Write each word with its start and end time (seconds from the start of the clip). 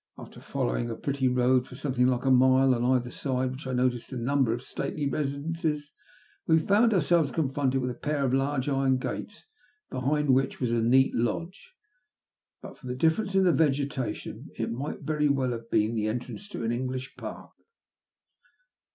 After 0.17 0.41
following 0.41 0.89
a 0.89 0.95
pretty 0.95 1.27
road 1.27 1.67
for 1.67 1.75
something 1.75 2.07
like 2.07 2.25
a 2.25 2.31
mile, 2.31 2.73
on 2.73 2.83
either 2.83 3.11
side 3.11 3.45
of 3.45 3.51
which 3.51 3.67
I 3.67 3.73
noticed 3.73 4.11
a 4.11 4.15
namber 4.17 4.51
of 4.51 4.63
stately 4.63 5.07
residences, 5.07 5.93
we 6.47 6.57
foand 6.57 6.91
oarselves 6.91 7.31
confronted 7.31 7.81
with 7.81 7.91
a 7.91 8.01
pair 8.01 8.23
of 8.25 8.33
large 8.33 8.67
iron 8.67 8.97
gates, 8.97 9.45
behind 9.91 10.31
which 10.31 10.59
was 10.59 10.71
a 10.71 10.81
neat 10.81 11.13
lodge. 11.13 11.73
Bat 12.63 12.77
for 12.79 12.87
the 12.87 12.95
difference 12.95 13.35
in 13.35 13.43
the 13.43 13.51
vegetation, 13.53 14.49
it 14.57 14.71
might 14.71 15.01
very 15.01 15.29
well 15.29 15.51
have 15.51 15.69
been 15.69 15.93
the 15.93 16.07
entrance 16.07 16.47
to 16.47 16.63
an 16.63 16.71
English 16.71 17.15
park. 17.15 17.51